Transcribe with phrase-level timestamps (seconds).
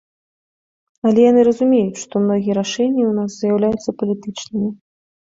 [1.07, 4.69] Але яны разумеюць, што многія рашэнні ў нас з'яўляюцца палітычнымі.